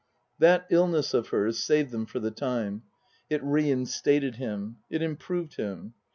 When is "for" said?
2.07-2.19